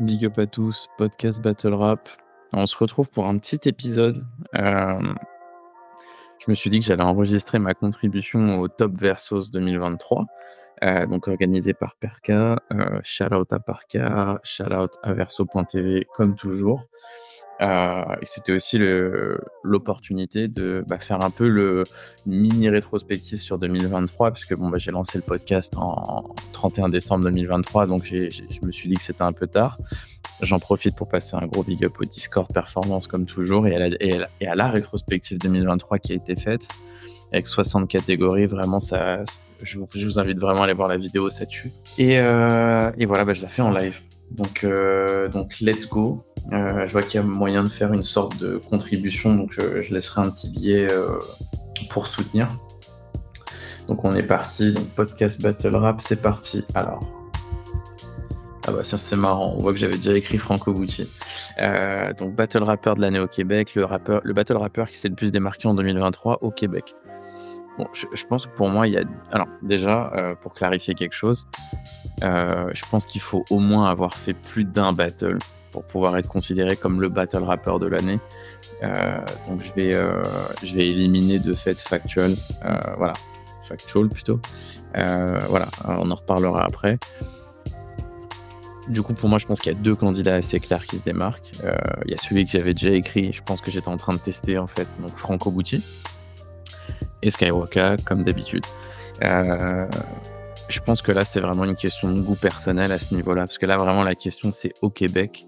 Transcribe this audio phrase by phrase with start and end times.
[0.00, 2.08] Big up à tous, podcast Battle Rap.
[2.54, 4.24] On se retrouve pour un petit épisode.
[4.56, 5.12] Euh,
[6.38, 10.24] je me suis dit que j'allais enregistrer ma contribution au Top Versos 2023,
[10.84, 12.62] euh, donc organisé par Perka.
[12.72, 16.86] Euh, shout out à Perka, shout out à Verso.tv comme toujours.
[17.60, 18.78] Euh, c'était aussi
[19.62, 21.84] l'opportunité de bah, faire un peu le
[22.26, 27.86] mini rétrospective sur 2023, puisque bon, bah, j'ai lancé le podcast en, 31 décembre 2023,
[27.86, 29.78] donc je me suis dit que c'était un peu tard.
[30.42, 34.54] J'en profite pour passer un gros big up au Discord Performance, comme toujours, et à,
[34.54, 36.68] la, rétrospective 2023 qui a été faite,
[37.32, 38.46] avec 60 catégories.
[38.46, 39.22] Vraiment, ça,
[39.62, 41.70] je, vous invite vraiment à aller voir la vidéo, ça tue.
[41.98, 44.00] Et, euh, voilà, bah, je la fais en live.
[44.30, 46.24] Donc, euh, donc let's go.
[46.52, 49.92] Euh, je vois qu'il y a moyen de faire une sorte de contribution, donc je,
[49.92, 51.18] laisserai un petit billet euh,
[51.90, 52.48] pour soutenir.
[53.88, 56.64] Donc on est parti, podcast Battle Rap, c'est parti.
[56.74, 57.00] Alors,
[58.66, 61.08] ah bah c'est marrant, on voit que j'avais déjà écrit Franco Gucci.
[61.60, 65.08] Euh, donc Battle Rapper de l'année au Québec, le, rappeur, le Battle Rapper qui s'est
[65.08, 66.94] le plus démarqué en 2023 au Québec.
[67.78, 69.04] Bon, je, pense que pour moi, il y a.
[69.30, 71.46] Alors, déjà, pour clarifier quelque chose,
[72.20, 75.38] je pense qu'il faut au moins avoir fait plus d'un battle
[75.70, 78.18] pour pouvoir être considéré comme le battle rapper de l'année.
[78.82, 79.18] Euh,
[79.48, 80.22] donc je vais, euh,
[80.62, 83.12] je vais éliminer de fait factual, euh, voilà,
[83.62, 84.40] factual plutôt.
[84.94, 86.98] voilà, on en reparlera après.
[88.88, 91.04] Du coup, pour moi, je pense qu'il y a deux candidats assez clairs qui se
[91.04, 91.52] démarquent.
[92.06, 94.18] Il y a celui que j'avais déjà écrit, je pense que j'étais en train de
[94.18, 95.84] tester en fait, donc Franco Gucci
[97.22, 98.64] et Skywalker comme d'habitude.
[99.22, 103.58] je pense que là, c'est vraiment une question de goût personnel à ce niveau-là, parce
[103.58, 105.46] que là, vraiment, la question, c'est au Québec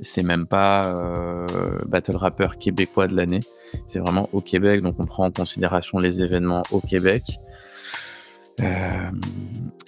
[0.00, 1.46] c'est même pas euh,
[1.86, 3.40] battle rapper québécois de l'année.
[3.86, 7.22] C'est vraiment au Québec, donc on prend en considération les événements au Québec.
[8.60, 9.10] Euh,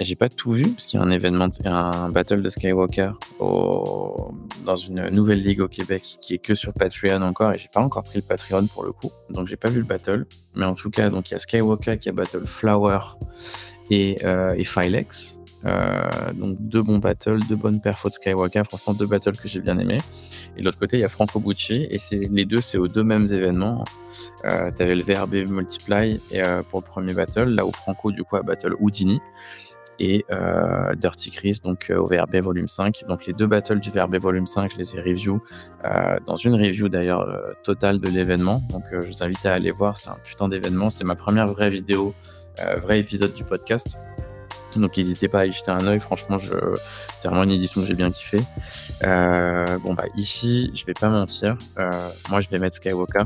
[0.00, 4.76] j'ai pas tout vu parce qu'il y a un événement, un battle de Skywalker dans
[4.76, 8.02] une nouvelle ligue au Québec qui est que sur Patreon encore et j'ai pas encore
[8.04, 10.26] pris le Patreon pour le coup, donc j'ai pas vu le battle.
[10.54, 12.98] Mais en tout cas, donc il y a Skywalker qui a battle Flower
[13.90, 14.54] et, euh.
[15.66, 19.60] Euh, donc deux bons battles, deux bonnes perfos de Skywalker, franchement deux battles que j'ai
[19.60, 19.98] bien aimés.
[20.56, 22.88] Et de l'autre côté, il y a Franco Bucci, et c'est les deux, c'est aux
[22.88, 23.84] deux mêmes événements.
[24.44, 28.24] Euh, tu avais le VRB Multiply euh, pour le premier battle, là où Franco du
[28.24, 29.20] coup a battle Houdini
[30.00, 30.24] et
[30.96, 33.04] Dirty Chris donc au VRB volume 5.
[33.06, 35.40] Donc les deux battles du VRB volume 5, je les ai review
[36.26, 38.60] dans une review d'ailleurs totale de l'événement.
[38.72, 41.70] Donc je vous invite à aller voir, c'est un putain d'événement, c'est ma première vraie
[41.70, 42.12] vidéo,
[42.82, 43.96] vrai épisode du podcast.
[44.76, 46.00] Donc n'hésitez pas à y jeter un oeil.
[46.00, 46.36] Franchement,
[47.16, 48.40] c'est vraiment une édition que j'ai bien kiffé.
[49.02, 51.56] Euh, bon bah ici, je vais pas mentir.
[51.78, 51.90] Euh,
[52.30, 53.24] moi, je vais mettre Skywalker,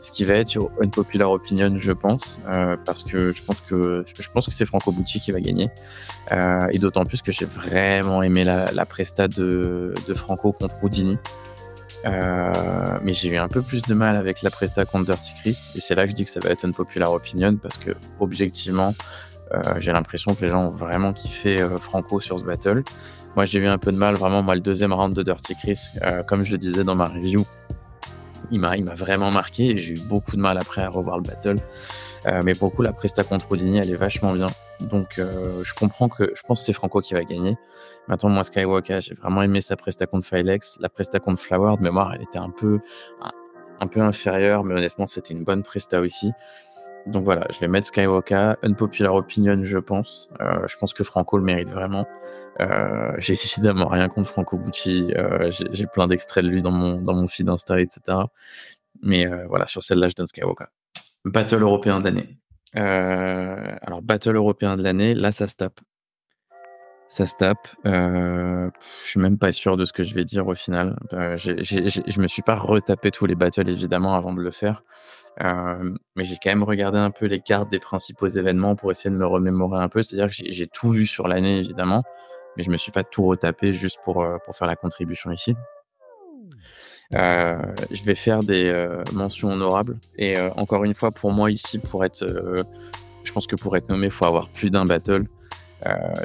[0.00, 4.04] ce qui va être sur Unpopular Opinion, je pense, euh, parce que je pense que
[4.06, 5.70] je pense que c'est Franco Bucci qui va gagner.
[6.70, 11.18] et d'autant plus que j'ai vraiment aimé la, la presta de, Franco contre Houdini.
[12.04, 15.80] mais j'ai eu un peu plus de mal avec la presta contre Dirty Chris, et
[15.80, 17.90] c'est là que je dis que ça va être Unpopular Opinion, parce que
[18.20, 18.94] objectivement,
[19.78, 22.82] j'ai l'impression que les gens ont vraiment kiffé euh, Franco sur ce battle.
[23.36, 25.78] Moi, j'ai eu un peu de mal, vraiment, moi, le deuxième round de Dirty Chris,
[26.02, 27.44] euh, comme je le disais dans ma review,
[28.50, 31.22] il m'a, il m'a vraiment marqué j'ai eu beaucoup de mal après à revoir le
[31.22, 31.56] battle.
[32.44, 34.48] mais pour le coup, la presta contre Houdini, elle est vachement bien.
[34.80, 37.56] Donc, je comprends que je pense que c'est Franco qui va gagner.
[38.06, 40.76] Maintenant, moi, Skywalker, j'ai vraiment aimé sa presta contre Filex.
[40.78, 42.80] La presta contre Flower, de mémoire, elle était un peu,
[43.80, 46.32] un peu inférieure, mais honnêtement, c'était une bonne presta aussi.
[47.06, 50.30] Donc voilà, je vais mettre Skywalker, unpopular opinion, je pense.
[50.40, 52.06] Euh, je pense que Franco le mérite vraiment.
[52.60, 55.12] Euh, j'ai évidemment rien contre Franco Bucci.
[55.16, 58.18] Euh, j'ai plein d'extraits de lui dans mon, dans mon feed Insta, etc.
[59.02, 60.66] Mais voilà, sur celle-là, je donne Skywalker.
[61.24, 62.38] Battle européen d'année.
[62.74, 65.80] alors, Battle européen de l'année, là, ça se tape.
[67.08, 67.68] Ça se tape.
[67.84, 68.70] je
[69.04, 70.96] suis même pas sûr de ce que je vais dire au final.
[71.12, 74.84] je me suis pas retapé tous les battles, évidemment, avant de le faire.
[75.42, 79.10] Euh, mais j'ai quand même regardé un peu les cartes des principaux événements pour essayer
[79.10, 80.02] de me remémorer un peu.
[80.02, 82.02] C'est-à-dire que j'ai tout vu sur l'année, évidemment,
[82.56, 85.54] mais je me suis pas tout retapé juste pour, euh, pour faire la contribution ici.
[87.14, 87.58] Euh,
[87.90, 88.72] je vais faire des
[89.12, 89.98] mentions honorables.
[90.16, 92.26] Et encore une fois, pour moi ici, pour être,
[93.22, 95.26] je pense que pour être nommé, il faut avoir plus d'un battle.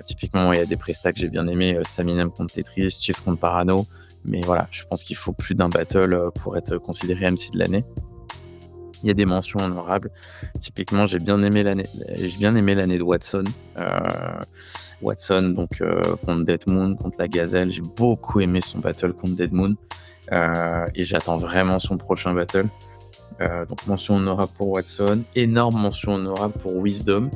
[0.05, 3.39] typiquement, il y a des prestats que j'ai bien aimé, Saminem contre Tetris, Chief contre
[3.39, 3.85] Parano.
[4.25, 7.83] Mais voilà, je pense qu'il faut plus d'un battle pour être considéré MC de l'année
[9.03, 10.11] il y a des mentions honorables.
[10.59, 11.85] Typiquement, j'ai bien aimé l'année,
[12.15, 13.43] j'ai bien aimé l'année de Watson.
[13.79, 13.99] Euh,
[15.01, 17.71] Watson, donc euh, contre Dead Moon, contre la Gazelle.
[17.71, 19.75] J'ai beaucoup aimé son battle contre Dead Moon.
[20.31, 22.67] Euh, et j'attends vraiment son prochain battle.
[23.39, 27.29] donc mention honorable pour Watson, énorme mention honorable pour Wisdom.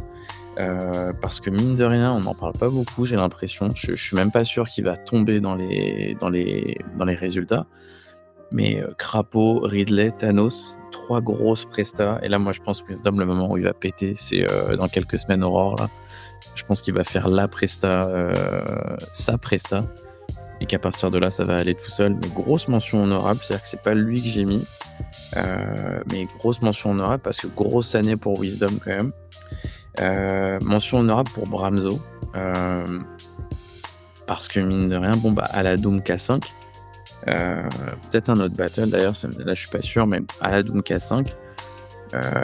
[1.22, 3.70] Parce que mine de rien, on n'en parle pas beaucoup, j'ai l'impression.
[3.74, 7.16] Je, je suis même pas sûr qu'il va tomber dans les, dans les, dans les
[7.16, 7.66] résultats.
[8.54, 12.20] Mais euh, Crapaud, Ridley, Thanos, trois grosses prestas.
[12.22, 14.78] Et là, moi, je pense que Wisdom, le moment où il va péter, c'est euh,
[14.78, 15.76] dans quelques semaines, Aurore.
[15.78, 15.90] Là.
[16.56, 18.10] Je pense qu'il va faire la presta,
[19.12, 19.86] sa presta.
[20.62, 22.16] Et qu'à partir de là, ça va aller tout seul.
[22.22, 24.64] Mais grosse mention honorable, c'est-à-dire que c'est pas lui que j'ai mis.
[26.12, 29.12] mais grosse mention honorable parce que grosse année pour Wisdom quand même.
[30.00, 32.02] Euh, mention honorable pour Bramzo.
[32.36, 33.00] Euh,
[34.26, 36.40] parce que mine de rien, bon bah à la Doom K5, euh,
[37.26, 41.36] peut-être un autre battle d'ailleurs, là je suis pas sûr, mais à la Doom K5,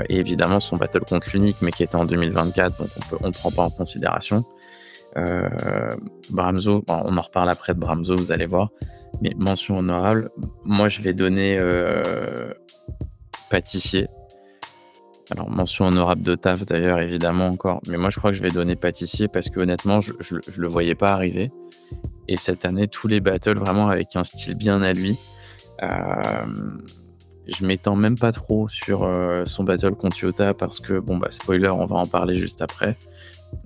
[0.10, 2.90] et évidemment son battle contre l'unique, mais qui était en 2024, donc
[3.22, 4.46] on ne prend pas en considération.
[6.30, 8.70] Bramzo, on en reparle après de Bramzo, vous allez voir.
[9.22, 10.30] Mais mention honorable,
[10.64, 11.60] moi je vais donner
[13.50, 14.08] pâtissier
[15.32, 17.82] alors, mention honorable de taf d'ailleurs, évidemment encore.
[17.88, 20.68] Mais moi, je crois que je vais donner pâtissier parce que honnêtement, je, je, le
[20.68, 21.52] voyais pas arriver.
[22.32, 25.18] Et cette année, tous les battles vraiment avec un style bien à lui.
[25.82, 26.46] Euh,
[27.48, 31.30] je m'étends même pas trop sur euh, son battle contre Yota parce que, bon, bah,
[31.32, 33.00] spoiler, on va en parler juste après.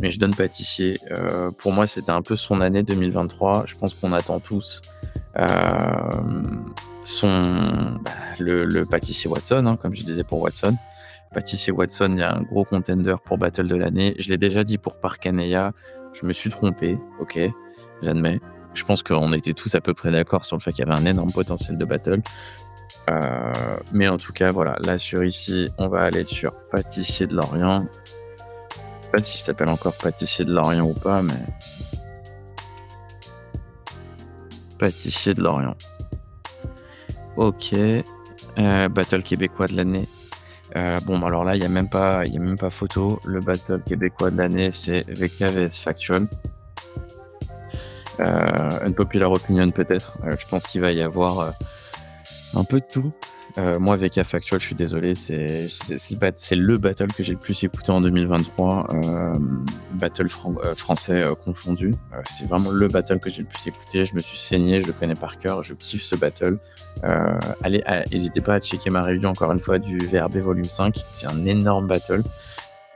[0.01, 0.95] Mais je donne pâtissier.
[1.11, 3.65] Euh, pour moi, c'était un peu son année 2023.
[3.67, 4.81] Je pense qu'on attend tous
[7.03, 7.39] son,
[8.01, 10.77] bah, le, pâtissier Watson, hein, comme je disais pour Watson.
[11.33, 14.15] Pâtissier Watson, il y a un gros contender pour Battle de l'année.
[14.19, 15.73] Je l'ai déjà dit pour Parkaneya.
[16.13, 17.39] Je me suis trompé, ok,
[18.03, 18.39] j'admets.
[18.73, 20.99] Je pense qu'on était tous à peu près d'accord sur le fait qu'il y avait
[20.99, 22.21] un énorme potentiel de battle.
[23.09, 27.35] Euh, mais en tout cas, voilà, là sur ici, on va aller sur Pâtissier de
[27.35, 27.85] Lorient.
[28.75, 31.33] Je sais pas s'il s'appelle encore Pâtissier de Lorient ou pas, mais.
[34.79, 35.75] Pâtissier de Lorient.
[37.35, 37.73] Ok.
[38.59, 40.07] Euh, battle québécois de l'année.
[40.75, 43.19] Euh, bon, alors là, il n'y a, même pas, a même pas photo.
[43.25, 46.27] Le battle québécois de l'année, c'est VKVS Faction.
[48.19, 50.17] Euh, unpopular opinion, peut-être.
[50.25, 51.51] Euh, je pense qu'il va y avoir euh,
[52.55, 53.11] un peu de tout.
[53.57, 55.67] Euh, moi, VK Factual, je suis désolé, c'est
[56.55, 59.33] le battle que j'ai le plus écouté en 2023, euh,
[59.93, 61.93] battle français confondu.
[62.27, 64.05] c'est vraiment le battle que j'ai le plus écouté.
[64.05, 66.57] Je me suis saigné, je le connais par cœur, je kiffe ce battle.
[67.63, 71.03] allez, n'hésitez pas à checker ma review encore une fois du VRB Volume 5.
[71.11, 72.23] C'est un énorme battle.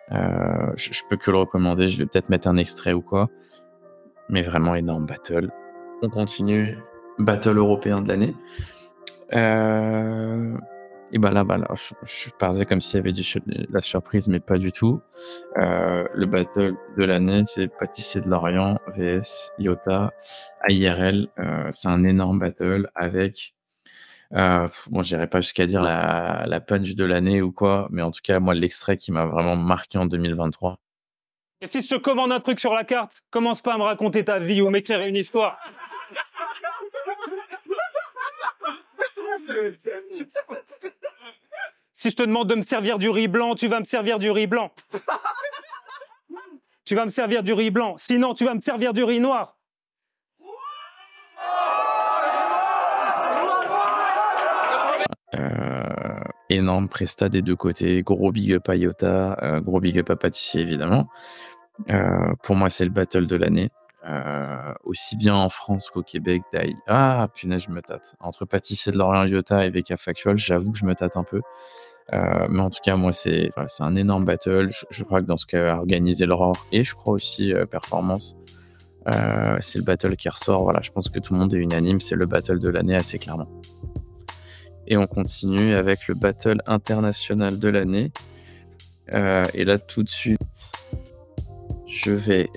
[0.10, 1.88] Je, peux que le recommander.
[1.88, 3.30] Je vais peut-être mettre un extrait ou quoi.
[4.30, 5.50] Mais vraiment énorme battle.
[6.02, 6.78] On continue.
[7.20, 8.36] Battle européen de l'année.
[9.34, 10.58] Euh,
[11.12, 11.68] et ben là, là
[12.04, 13.24] je, parlais comme s'il y avait du,
[13.72, 15.02] la surprise, mais pas du tout.
[15.58, 20.12] Euh, le battle de l'année, c'est Pâtissier de Lorient vs Iota
[20.68, 21.30] AIRL.
[21.40, 23.54] Euh, c'est un énorme battle avec.
[24.34, 25.02] Euh, bon,
[25.32, 28.54] pas jusqu'à dire la, la punch de l'année ou quoi, mais en tout cas, moi,
[28.54, 30.78] l'extrait qui m'a vraiment marqué en 2023.
[31.62, 34.24] Et si je te commande un truc sur la carte, commence pas à me raconter
[34.24, 35.60] ta vie ou m'écrire une histoire.
[41.94, 44.30] Si je te demande de me servir du riz blanc, tu vas me servir du
[44.30, 44.72] riz blanc.
[46.86, 47.98] tu vas me servir du riz blanc.
[47.98, 49.58] Sinon, tu vas me servir du riz noir.
[55.34, 55.67] Euh,
[56.50, 58.04] énorme presta des deux côtés.
[58.04, 61.08] Gros big up à Iota, euh, gros big up à Pâtissier évidemment.
[61.90, 63.70] Euh, pour moi, c'est le battle de l'année.
[64.08, 66.42] Euh, aussi bien en France qu'au Québec.
[66.88, 68.16] Ah, punaise, je me tâte.
[68.20, 71.42] Entre Pâtissier de Lorient Iota et VK Factual, j'avoue que je me tâte un peu.
[72.14, 74.70] Mais en tout cas, moi, c'est voilà, un énorme battle.
[74.90, 78.38] Je, crois que dans ce qu'a organisé l'Aurore et je crois aussi Performance,
[79.60, 80.64] c'est le battle qui ressort.
[80.64, 82.00] Voilà, je pense que tout le monde est unanime.
[82.00, 83.50] C'est le battle de l'année, assez clairement.
[84.88, 88.12] Et on continue avec le battle international de l'année.
[89.14, 90.72] Euh, et là, tout de suite,
[91.86, 92.50] je vais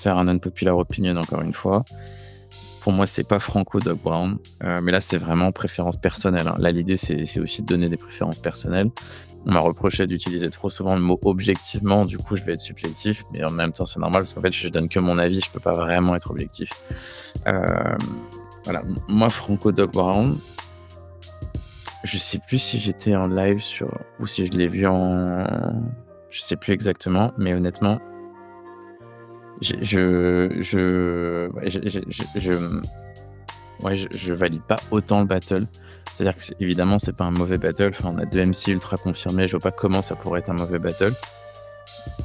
[0.00, 1.84] faire un unpopular opinion encore une fois.
[2.80, 6.48] Pour moi, c'est pas Franco Dog Brown, euh, mais là, c'est vraiment préférence personnelle.
[6.48, 6.56] Hein.
[6.58, 8.90] Là, l'idée, c'est aussi de donner des préférences personnelles.
[9.44, 13.24] On m'a reproché d'utiliser trop souvent le mot objectivement, du coup, je vais être subjectif,
[13.32, 15.50] mais en même temps, c'est normal parce qu'en fait, je donne que mon avis, je
[15.50, 16.70] peux pas vraiment être objectif.
[17.46, 17.96] Euh,
[18.64, 20.36] voilà, moi, Franco Dog Brown,
[22.04, 25.44] je sais plus si j'étais en live sur ou si je l'ai vu en,
[26.30, 27.98] je sais plus exactement, mais honnêtement,
[29.60, 31.48] je, je, je,
[32.36, 32.52] je,
[33.82, 35.64] ouais, je, valide pas autant le battle.
[36.14, 37.90] C'est-à-dire que évidemment, c'est pas un mauvais battle.
[37.90, 39.46] Enfin, on a deux MC ultra confirmés.
[39.46, 41.12] Je vois pas comment ça pourrait être un mauvais battle.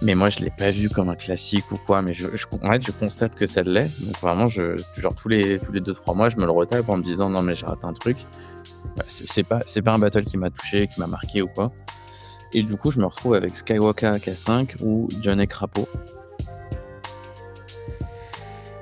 [0.01, 2.01] Mais moi, je l'ai pas vu comme un classique ou quoi.
[2.01, 3.89] Mais en fait, je constate que ça l'est.
[4.03, 6.89] Donc vraiment, je, genre tous les tous les deux trois mois, je me le retape
[6.89, 8.17] en me disant non mais j'ai raté un truc.
[9.07, 11.71] C'est pas c'est pas un battle qui m'a touché, qui m'a marqué ou quoi.
[12.53, 15.87] Et du coup, je me retrouve avec Skywalker K5 ou Johnny Crapo.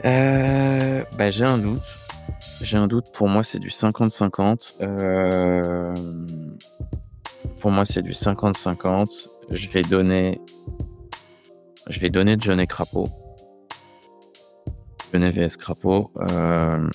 [0.05, 1.81] Euh, bah, j'ai un doute.
[2.61, 3.11] J'ai un doute.
[3.13, 4.75] Pour moi, c'est du 50-50.
[4.81, 5.93] Euh,
[7.61, 9.29] pour moi, c'est du 50-50.
[9.51, 10.39] Je vais donner.
[11.89, 13.07] Je vais donner Johnny Crapo.
[15.13, 16.11] Johnny VS Crapo.
[16.17, 16.87] Euh,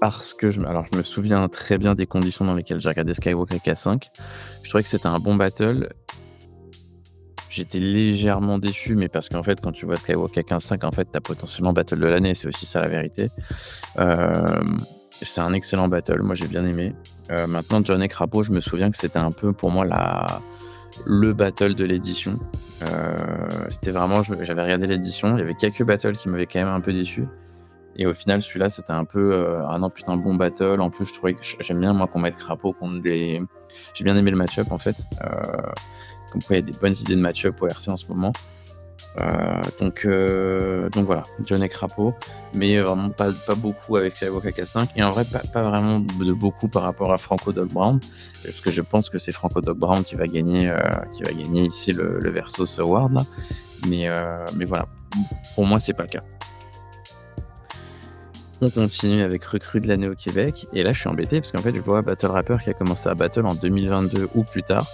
[0.00, 4.08] parce que je, me souviens très bien des conditions dans lesquelles j'ai regardé Skywalker K5.
[4.62, 5.90] Je trouvais que c'était un bon battle.
[7.50, 11.20] J'étais légèrement déçu, mais parce qu'en fait, quand tu vois Skywalker K5, en fait, t'as
[11.20, 13.28] potentiellement battle de l'année, c'est aussi ça la vérité.
[13.98, 14.62] Euh,
[15.20, 16.94] c'est un excellent battle, moi j'ai bien aimé.
[17.30, 20.40] Euh, maintenant, John et Crapo, je me souviens que c'était un peu pour moi la,
[21.06, 22.38] le battle de l'édition.
[22.82, 23.16] Euh,
[23.68, 26.80] c'était vraiment, j'avais regardé l'édition, il y avait quelques battles qui m'avaient quand même un
[26.80, 27.26] peu déçu.
[27.96, 30.80] Et au final, celui-là, c'était un peu euh, un an putain bon battle.
[30.80, 33.42] En plus, je trouvais j'aime bien moi qu'on mette Crapo contre les.
[33.94, 34.96] J'ai bien aimé le match-up en fait.
[35.22, 35.60] Euh,
[36.30, 38.32] comme quoi, il y a des bonnes idées de match-up au RC en ce moment.
[39.20, 40.06] Euh, donc,
[40.92, 42.14] donc voilà, John et Crapo,
[42.54, 46.68] mais vraiment pas, pas beaucoup avec Skywalker K5 et en vrai pas, vraiment de beaucoup
[46.68, 47.98] par rapport à Franco Dog Brown,
[48.44, 50.72] parce que je pense que c'est Franco Dog Brown qui va gagner,
[51.12, 53.24] qui va gagner ici le, le Versus Award là.
[53.88, 54.08] Mais,
[54.56, 54.86] mais voilà,
[55.54, 56.22] pour moi c'est pas le cas.
[58.62, 60.66] On continue avec recrue de l'année au Québec.
[60.74, 63.08] Et là, je suis embêté parce qu'en fait, je vois Battle Rapper qui a commencé
[63.08, 64.86] à battle en 2022 ou plus tard.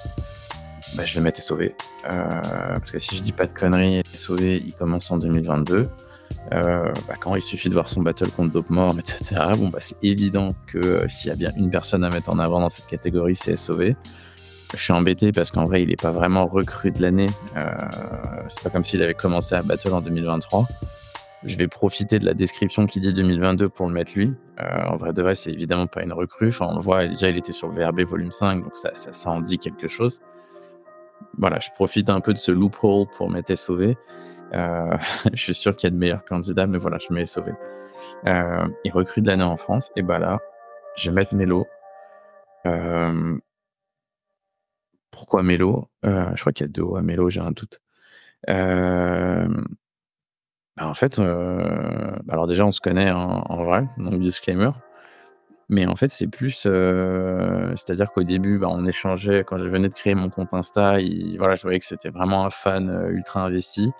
[0.96, 1.74] Bah, je vais mettre sauvé.
[2.06, 2.28] Euh,
[2.74, 5.88] parce que si je dis pas de conneries, sauvé, il commence en 2022.
[6.52, 9.78] Euh, bah, quand il suffit de voir son battle contre Dope Mort, etc., bon, bah,
[9.80, 12.68] c'est évident que euh, s'il y a bien une personne à mettre en avant dans
[12.68, 13.94] cette catégorie, c'est SOV.
[14.74, 17.28] Je suis embêté parce qu'en vrai, il n'est pas vraiment recrue de l'année.
[18.48, 20.66] c'est pas comme s'il avait commencé à battle en 2023.
[21.46, 24.32] Je vais profiter de la description qui dit 2022 pour le mettre lui.
[24.60, 26.48] Euh, en vrai de vrai, c'est évidemment pas une recrue.
[26.48, 29.40] Enfin, on le voit, déjà, il était sur le VRB volume 5, donc ça, en
[29.40, 30.20] dit quelque chose.
[31.38, 33.96] Voilà, je profite un peu de ce loophole pour mettre sauvé.
[34.54, 34.96] Euh,
[35.32, 37.52] je suis sûr qu'il y a de meilleurs candidats, mais voilà, je mets sauvé.
[38.26, 40.38] Euh, et recrue de l'année en France, et bah là,
[40.96, 41.66] je vais mettre Mélo.
[42.66, 43.38] Euh,
[45.10, 47.80] pourquoi Mélo Je crois qu'il y a deux à Mélo, j'ai un doute.
[48.46, 49.46] Bah,
[50.86, 54.70] en fait, alors déjà, on se connaît en, vrai, donc disclaimer.
[55.68, 59.88] Mais en fait, c'est plus, euh, c'est-à-dire qu'au début, bah, on échangeait quand je venais
[59.88, 60.98] de créer mon compte Insta,
[61.38, 63.90] voilà, je voyais que c'était vraiment un fan euh, ultra investi.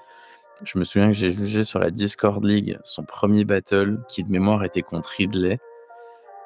[0.62, 4.30] Je me souviens que j'ai jugé sur la Discord League son premier battle qui de
[4.30, 5.58] mémoire était contre Ridley.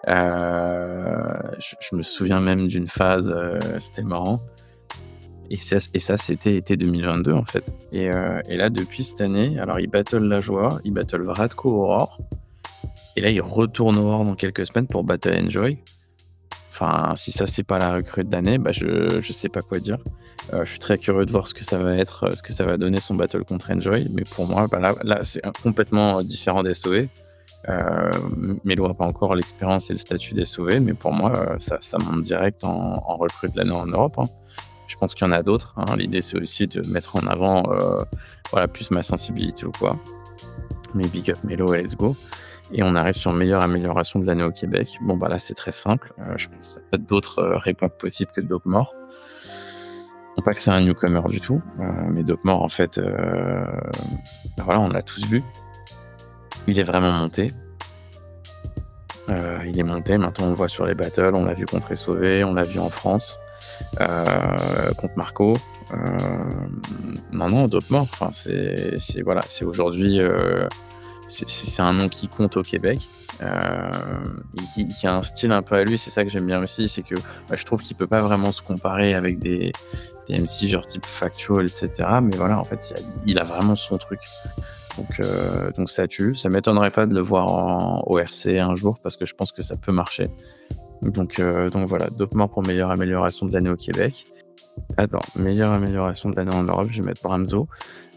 [0.07, 3.33] je, je me souviens même d'une phase,
[3.79, 4.43] c'était marrant.
[5.51, 7.65] Et ça, et ça c'était été 2022 en fait.
[7.91, 11.71] Et, euh, et, là, depuis cette année, alors il battle la joie, il battle Vradko
[11.71, 12.19] Aurore.
[13.17, 15.79] Et là, il retourne Aurore dans quelques semaines pour Battle Enjoy.
[16.71, 19.99] Enfin, si ça, c'est pas la recrue d'année, bah, je, je sais pas quoi dire.
[20.53, 22.65] Euh, je suis très curieux de voir ce que ça va être, ce que ça
[22.65, 24.09] va donner son battle contre Enjoy.
[24.15, 27.09] Mais pour moi, bah, là, c'est complètement différent des SOV.
[27.69, 28.11] Euh,
[28.65, 31.77] Melo n'a pas encore l'expérience et le statut des SOV, mais pour moi, euh, ça,
[31.81, 34.19] ça monte direct en, en recrue de l'année en Europe.
[34.19, 34.25] Hein.
[34.87, 35.75] Je pense qu'il y en a d'autres.
[35.77, 35.97] Hein.
[35.97, 38.01] L'idée, c'est aussi de mettre en avant euh,
[38.51, 39.97] voilà, plus ma sensibilité ou quoi.
[40.95, 42.17] Mais big up Melo et let's go.
[42.73, 44.99] Et on arrive sur meilleure amélioration de l'année au Québec.
[45.01, 46.13] Bon, bah là, c'est très simple.
[46.21, 48.95] Euh, je pense qu'il n'y a pas d'autres euh, réponses possibles que Dope Mort.
[50.37, 51.61] Non pas que c'est un newcomer du tout,
[52.13, 55.43] mais Dope Mort, en fait, bah voilà, on l'a tous vu.
[56.69, 57.51] Il est vraiment monté.
[59.29, 62.45] il est monté, maintenant on le voit sur les battles, on l'a vu contre Sauvé,
[62.45, 63.41] on l'a vu en France.
[64.01, 65.57] Euh, contre Marco.
[65.93, 65.97] Euh,
[67.33, 67.67] non, non,
[68.33, 70.67] c'est voilà, aujourd'hui, euh,
[71.31, 73.01] c'est un nom qui compte au Québec.
[73.43, 73.91] Euh,
[74.75, 77.03] qui, a un style un peu à lui, c'est ça que j'aime bien aussi, c'est
[77.03, 79.73] que bah, je trouve qu'il peut pas vraiment se comparer avec des,
[80.29, 81.91] MC genre type Factual, etc.
[82.23, 82.95] Mais voilà, en fait,
[83.27, 84.21] il a, vraiment son truc.
[84.99, 86.35] Donc, euh, donc ça tue.
[86.35, 89.63] Ça m'étonnerait pas de le voir en ORC un jour parce que je pense que
[89.63, 90.29] ça peut marcher.
[91.03, 94.27] Donc, euh, donc voilà, Dopemort pour meilleure amélioration de l'année au Québec.
[94.97, 97.69] Attends, meilleure amélioration de l'année en Europe, je vais mettre Bramzo.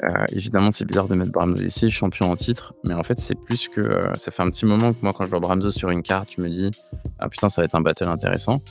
[0.04, 3.36] Euh, évidemment, c'est bizarre de mettre Bramzo ici, champion en titre, mais en fait, c'est
[3.36, 3.82] plus que.
[3.82, 6.34] Euh, ça fait un petit moment que moi, quand je vois Bramzo sur une carte,
[6.38, 6.72] je me dis
[7.20, 8.62] Ah putain, ça va être un battle intéressant.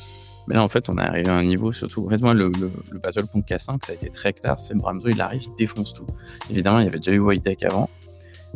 [0.49, 2.05] Mais là, en fait, on est arrivé à un niveau, surtout.
[2.07, 4.59] En fait, moi, le, le, battle contre K5, ça a été très clair.
[4.59, 6.07] C'est Bramzo, il arrive, il défonce tout.
[6.51, 7.89] Évidemment, il y avait déjà eu Deck avant,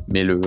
[0.09, 0.41] mais le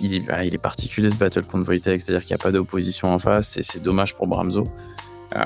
[0.00, 3.12] il est, il est particulier ce battle contre Wojtek, c'est-à-dire qu'il n'y a pas d'opposition
[3.12, 4.64] en face, et c'est dommage pour Bramzo.
[5.34, 5.42] Euh,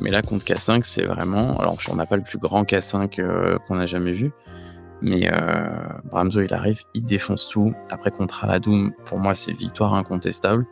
[0.00, 1.58] mais là, contre K5, c'est vraiment.
[1.58, 4.32] Alors, on n'a pas le plus grand K5 euh, qu'on a jamais vu,
[5.02, 5.66] mais euh,
[6.04, 7.74] Bramzo, il arrive, il défonce tout.
[7.90, 10.66] Après, contre Aladoum, pour moi, c'est victoire incontestable.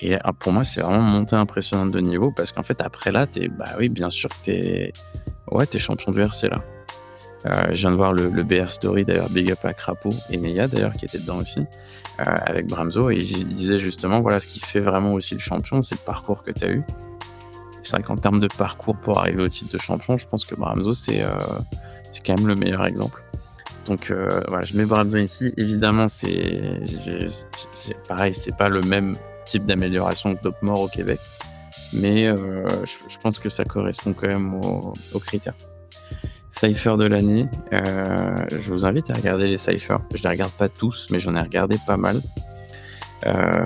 [0.00, 3.26] Et ah, pour moi, c'est vraiment montée impressionnante de niveau parce qu'en fait, après là,
[3.26, 4.92] t'es, bah oui, bien sûr que t'es,
[5.52, 6.64] ouais, t'es champion du RC là.
[7.46, 10.68] Euh, je viens de voir le, BR Story d'ailleurs, Big Up à Crapaud et Neya
[10.68, 13.10] d'ailleurs qui était dedans aussi, euh, avec Bramzo.
[13.10, 16.42] Et il disait justement, voilà, ce qui fait vraiment aussi le champion, c'est le parcours
[16.42, 16.82] que tu as eu.
[17.82, 20.54] C'est vrai qu'en termes de parcours pour arriver au titre de champion, je pense que
[20.54, 21.30] Bramzo, c'est euh,
[22.24, 23.22] quand même le meilleur exemple.
[23.86, 24.12] Donc
[24.48, 25.52] voilà, je mets Bramzo ici.
[25.56, 26.62] Évidemment, c'est
[28.08, 31.18] pareil, c'est pas le même type d'amélioration que Dopmore au Québec,
[31.92, 35.54] mais je, pense que ça correspond quand même aux critères.
[36.52, 37.48] Cypher de l'année.
[37.72, 40.00] Euh, je vous invite à regarder les Cyphers.
[40.14, 42.20] Je les regarde pas tous, mais j'en ai regardé pas mal.
[43.26, 43.64] Euh,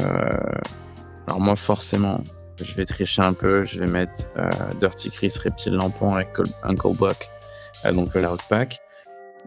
[1.26, 2.22] alors moi, forcément,
[2.64, 3.64] je vais tricher un peu.
[3.64, 4.48] Je vais mettre euh,
[4.80, 6.28] Dirty Chris, Reptile Lampon avec
[6.62, 7.28] Uncle Buck,
[7.92, 8.80] donc le Loud Pack.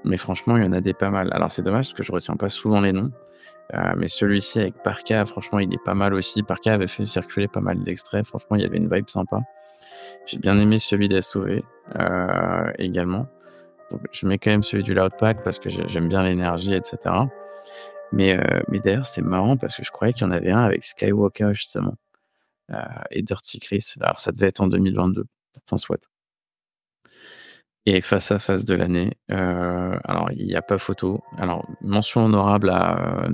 [0.03, 1.29] Mais franchement, il y en a des pas mal.
[1.33, 3.11] Alors c'est dommage parce que je retiens pas souvent les noms.
[3.97, 6.43] mais celui-ci avec Parka, franchement, il est pas mal aussi.
[6.43, 8.25] Parka avait fait circuler pas mal d'extraits.
[8.25, 9.39] Franchement, il y avait une vibe sympa.
[10.25, 11.61] J'ai bien aimé celui d'SOV
[11.99, 13.27] euh, également.
[13.91, 17.15] Donc, je mets quand même celui du Loudpack parce que j'aime bien l'énergie, etc.
[18.11, 20.61] Mais, euh, mais d'ailleurs, c'est marrant parce que je croyais qu'il y en avait un
[20.61, 22.08] avec Skywalker, justement, euh,
[23.11, 23.93] et Dirty Chris.
[24.01, 25.25] Alors, ça devait être en 2022,
[25.69, 26.09] sans soit.
[27.85, 31.23] Et face à face de l'année, alors il n'y a pas photo.
[31.38, 33.29] Alors, mention honorable à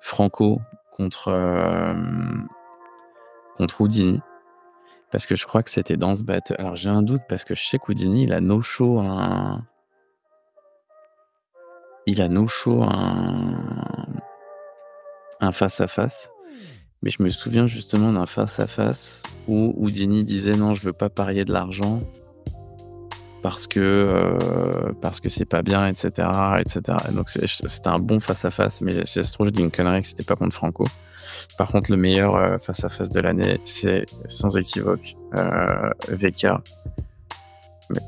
[0.00, 0.60] Franco
[0.92, 1.94] contre,
[3.56, 4.20] contre Houdini.
[5.10, 6.54] Parce que je crois que c'était dans ce battle.
[6.58, 9.66] Alors j'ai un doute parce que je sais qu'Houdini, il a no show un.
[12.06, 13.60] Il a no show un.
[15.40, 16.30] Un face-à-face.
[17.02, 21.44] Mais je me souviens justement d'un face-à-face où Houdini disait non, je veux pas parier
[21.44, 22.02] de l'argent
[23.42, 26.28] parce que euh, parce que c'est pas bien, etc.,
[26.58, 26.98] etc.
[27.12, 30.06] donc c'était un bon face-à-face, mais si ça se trouve, je dis une connerie que
[30.06, 30.84] c'était pas contre Franco.
[31.56, 36.48] Par contre, le meilleur euh, face-à-face de l'année, c'est sans équivoque euh, VK.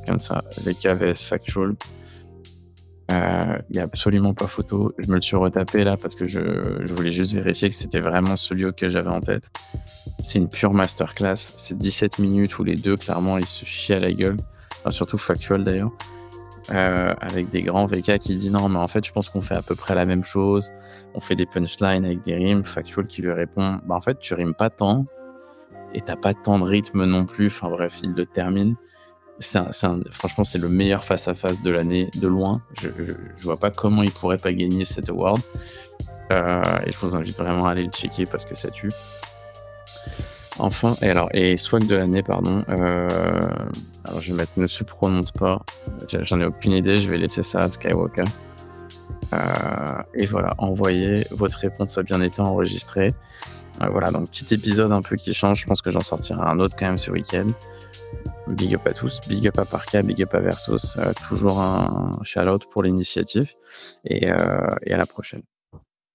[0.06, 1.74] Comme ça, VK vs Factual.
[3.08, 4.94] Il euh, n'y a absolument pas photo.
[4.98, 6.40] Je me le suis retapé là parce que je,
[6.92, 9.50] voulais juste vérifier que c'était vraiment celui auquel j'avais en tête.
[10.20, 11.36] C'est une pure masterclass.
[11.36, 14.36] C'est 17 minutes où les deux, clairement, ils se chient à la gueule.
[14.90, 15.90] surtout Factual d'ailleurs.
[16.70, 19.56] Euh, avec des grands VK qui dit non, mais en fait, je pense qu'on fait
[19.56, 20.70] à peu près la même chose.
[21.14, 22.64] On fait des punchlines avec des rimes.
[22.64, 25.06] Factual qui lui répond bah en fait, tu rimes pas tant
[25.92, 27.48] et t'as pas tant de rythme non plus.
[27.48, 28.76] Enfin bref, il le termine.
[30.10, 32.62] Franchement, c'est le meilleur face à face de l'année de loin.
[32.80, 35.40] Je, je, vois pas comment il pourrait pas gagner cet award.
[36.32, 38.90] Euh, et je vous invite vraiment à aller le checker parce que ça tue.
[40.58, 42.64] Enfin, et alors, et swag de l'année, pardon.
[42.68, 43.08] Euh,
[44.04, 45.62] alors, je vais mettre ne se prononce pas.
[46.08, 48.24] J'en ai aucune idée, je vais laisser ça à Skywalker.
[49.32, 49.38] Euh,
[50.14, 51.26] et voilà, envoyez.
[51.30, 53.12] Votre réponse a bien été enregistrée.
[53.90, 55.60] Voilà, donc petit épisode un peu qui change.
[55.60, 57.46] Je pense que j'en sortirai un autre quand même ce week-end.
[58.48, 60.96] Big up à tous, big up à Parka, big up à Versos.
[61.28, 63.52] toujours un shout-out pour l'initiative.
[64.04, 65.42] Et, et à la prochaine.